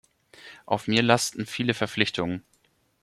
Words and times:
Auf 0.65 0.87
mir 0.87 1.03
lasten 1.03 1.45
viele 1.45 1.75
Verpflichtungen. 1.75 2.43